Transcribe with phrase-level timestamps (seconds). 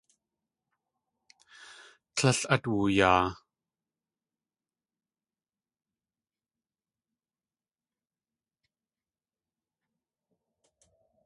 [2.15, 3.23] Tlél at wuyaa.